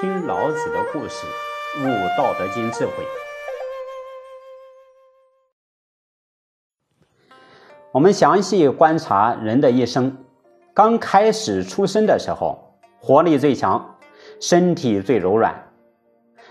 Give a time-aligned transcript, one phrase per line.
[0.00, 1.26] 听老子的故事，
[1.80, 1.82] 悟
[2.16, 2.92] 《道德经》智慧。
[7.90, 10.16] 我们详细观察人的一生，
[10.72, 13.98] 刚开始出生的时候，活力最强，
[14.40, 15.52] 身体最柔软。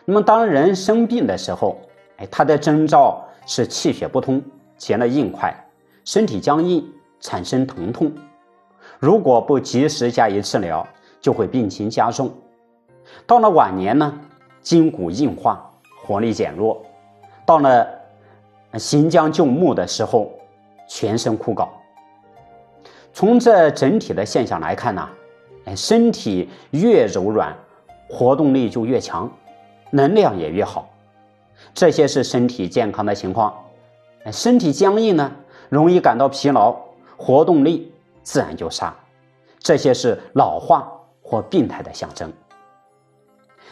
[0.04, 1.80] 那么，当人生病的时候，
[2.18, 4.44] 哎，他的征兆是气血不通，
[4.76, 5.56] 结了硬块，
[6.04, 6.86] 身体僵硬，
[7.22, 8.12] 产生疼痛。
[9.00, 10.86] 如果不及时加以治疗，
[11.22, 12.30] 就会病情加重。
[13.26, 14.14] 到了晚年呢，
[14.62, 15.70] 筋骨硬化，
[16.06, 16.78] 活力减弱；
[17.46, 17.88] 到了
[18.74, 20.32] 行将就木的时候，
[20.88, 21.68] 全身枯槁。
[23.14, 25.10] 从这整体的现象来看呢，
[25.66, 27.56] 哎，身体越柔软，
[28.10, 29.30] 活动力就越强，
[29.92, 30.88] 能量也越好。
[31.74, 33.54] 这些是身体健康的情况。
[34.32, 35.32] 身体僵硬呢，
[35.70, 36.76] 容易感到疲劳，
[37.16, 38.94] 活动力自然就差。
[39.60, 40.88] 这些是老化
[41.22, 42.32] 或病态的象征。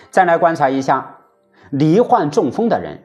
[0.09, 1.17] 再来观察一下，
[1.72, 2.99] 罹患中风的人，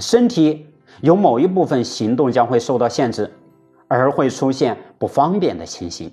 [0.00, 0.66] 身体
[1.00, 3.32] 有某一部分行动将会受到限制，
[3.88, 6.12] 而会出现不方便的情形。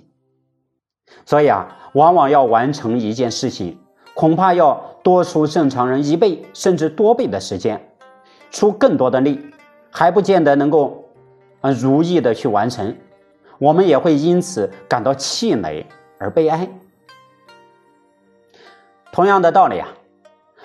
[1.26, 3.78] 所以啊，往往要完成一件事情，
[4.14, 7.88] 恐怕要多出正常人一倍甚至多倍的时间，
[8.50, 9.40] 出更多的力，
[9.90, 11.04] 还不见得能够
[11.60, 12.96] 啊如意的去完成。
[13.58, 15.86] 我们也会因此感到气馁
[16.18, 16.68] 而悲哀。
[19.12, 19.86] 同样的道理啊。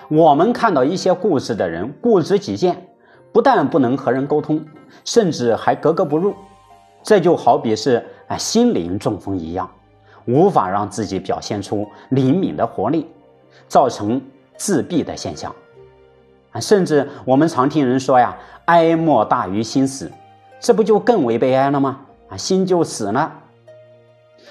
[0.08, 2.88] 我们看到一些故事的人固执己见，
[3.30, 4.64] 不但不能和人沟通，
[5.04, 6.34] 甚至还格格不入。
[7.02, 9.70] 这就好比是啊心灵中风一样，
[10.26, 13.06] 无法让自己表现出灵敏的活力，
[13.68, 14.20] 造成
[14.56, 15.54] 自闭的现象。
[16.52, 20.10] 啊，甚至我们常听人说呀，哀莫大于心死，
[20.58, 22.00] 这不就更为悲哀了吗？
[22.30, 23.30] 啊，心就死了。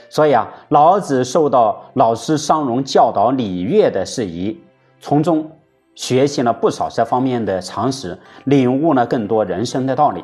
[0.10, 4.62] 所以啊，老子受到老师商容教导礼乐的事宜。
[5.00, 5.52] 从中
[5.96, 10.24] 学习了不少这方面的常识，领悟了更多人生的道理。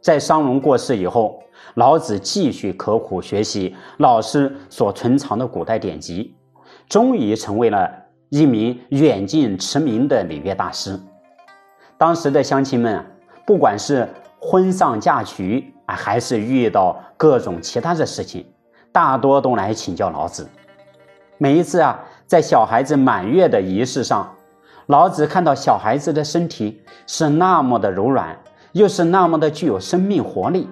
[0.00, 1.42] 在商容过世以后，
[1.74, 6.34] 老子继续刻苦学习老师所存藏的古代典籍，
[6.88, 7.90] 终于成为了
[8.30, 10.98] 一名远近驰名的礼乐大师。
[11.96, 13.04] 当时的乡亲们，
[13.44, 14.08] 不管是
[14.40, 18.46] 婚丧嫁娶啊，还是遇到各种其他的事情，
[18.92, 20.48] 大多都来请教老子。
[21.36, 22.04] 每一次啊。
[22.28, 24.30] 在小孩子满月的仪式上，
[24.84, 28.38] 老子看到小孩子的身体是那么的柔软，
[28.72, 30.68] 又是那么的具有生命活力。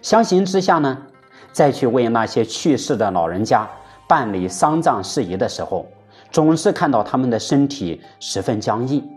[0.00, 0.98] 相形之下呢，
[1.52, 3.64] 再去为那些去世的老人家
[4.08, 5.86] 办理丧葬事宜的时候，
[6.32, 9.08] 总是看到他们的身体十分僵硬。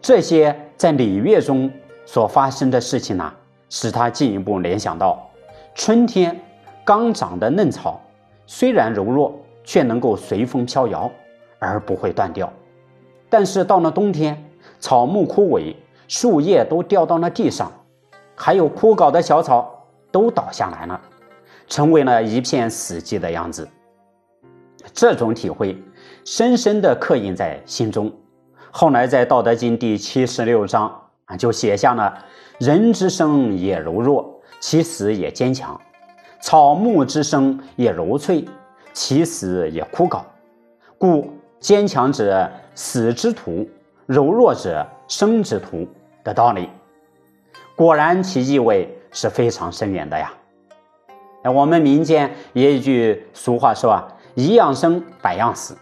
[0.00, 1.68] 这些在礼乐中
[2.06, 3.34] 所发生的事情呢，
[3.68, 5.28] 使他进一步联想到：
[5.74, 6.40] 春天
[6.88, 8.00] 刚长的嫩草，
[8.46, 9.38] 虽然柔弱。
[9.68, 11.10] 却能够随风飘摇，
[11.58, 12.50] 而不会断掉。
[13.28, 14.42] 但是到了冬天，
[14.80, 15.74] 草木枯萎，
[16.08, 17.70] 树叶都掉到了地上，
[18.34, 20.98] 还有枯槁的小草都倒下来了，
[21.66, 23.68] 成为了一片死寂的样子。
[24.94, 25.76] 这种体会
[26.24, 28.10] 深深地刻印在心中。
[28.70, 30.90] 后来在《道德经》第七十六章
[31.26, 32.24] 啊，就写下了
[32.58, 35.78] ：“人之生也柔弱，其死也坚强；
[36.40, 38.44] 草木之生也柔脆。”
[38.94, 40.22] 其死也枯槁，
[40.96, 43.68] 故坚强者死之徒，
[44.06, 45.86] 柔弱者生之徒
[46.24, 46.68] 的道理，
[47.76, 50.32] 果然其意味是非常深远的呀。
[51.44, 55.76] 哎，我们民间也有一句俗话说啊：“一样生，百样死。”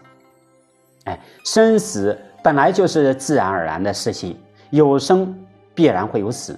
[1.05, 4.37] 哎，生死本来就是自然而然的事情，
[4.69, 5.35] 有生
[5.73, 6.55] 必然会有死，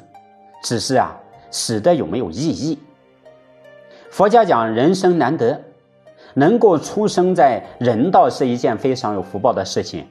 [0.62, 1.18] 只是啊，
[1.52, 2.78] 死的有没有意义？
[4.10, 5.60] 佛家讲人生难得。
[6.36, 10.06] 能够出生在人道是一件非常有福报的事情，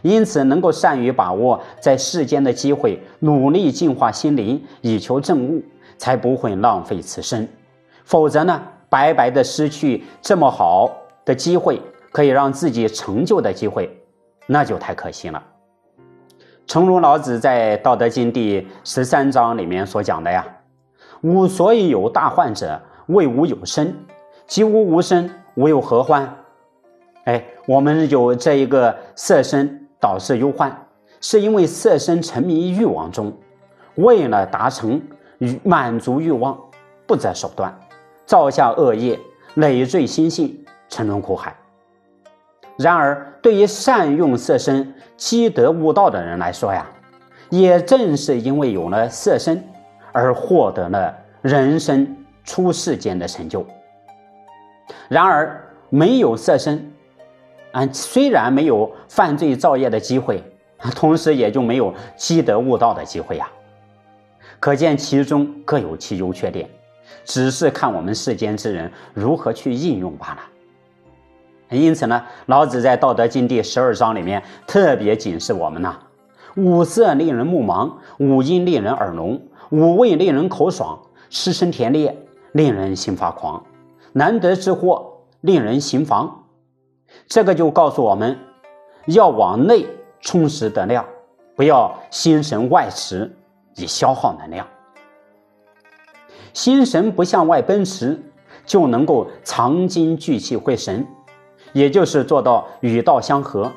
[0.00, 5.62] 因此能够善于把握在世间的机会，努力净化心灵，以求证悟，
[5.98, 7.46] 才不会浪费此生。
[8.02, 10.90] 否则呢，白白的失去这么好
[11.26, 11.80] 的机会，
[12.12, 13.94] 可以让自己成就的机会，
[14.46, 15.40] 那就太可惜了。
[16.66, 20.46] 诚如老子在《道德经》第十三章里面所讲的呀
[21.22, 23.88] ：“吾所以有大患者，谓吾有身；
[24.46, 26.36] 即吾无身。”无有何患？
[27.24, 30.86] 哎，我们有这一个色身导致忧患，
[31.20, 33.36] 是因为色身沉迷欲望中，
[33.96, 35.02] 为了达成
[35.64, 36.56] 满足欲望，
[37.08, 37.76] 不择手段，
[38.24, 39.18] 造下恶业，
[39.54, 41.52] 累赘心性，沉沦苦海。
[42.76, 46.86] 然而，对于善用色身积德悟道的人来说呀，
[47.50, 49.60] 也正是因为有了色身，
[50.12, 51.12] 而获得了
[51.42, 52.16] 人生
[52.48, 53.64] 出世间的成就。
[55.06, 56.90] 然而，没有色身，
[57.72, 60.42] 啊，虽然没有犯罪造业的机会，
[60.96, 63.46] 同时也就没有积德悟道的机会呀。
[64.58, 66.66] 可见其中各有其优缺点，
[67.22, 70.40] 只是看我们世间之人如何去应用罢了。
[71.76, 75.98] 因此呢，老子在《道德经》第十二章里面特别警示我们呐：
[76.56, 79.38] 五色令人目盲，五音令人耳聋，
[79.70, 80.98] 五味令人口爽，
[81.28, 82.16] 吃声甜猎
[82.52, 83.64] 令人心发狂，
[84.12, 86.44] 难得之货令人心防。
[87.26, 88.38] 这个就告诉我们，
[89.06, 89.86] 要往内
[90.20, 91.04] 充实能量，
[91.56, 93.34] 不要心神外驰
[93.76, 94.66] 以消耗能量。
[96.52, 98.20] 心神不向外奔驰，
[98.66, 101.06] 就能够藏精聚气会神。
[101.74, 103.70] 也就是做到与道相合，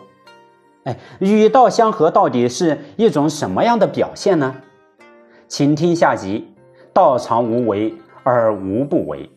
[0.85, 4.55] 哎，与道相合到底是一种什么样的表现呢？
[5.49, 6.47] 请听下集：
[6.93, 9.29] 道常无为而无不为。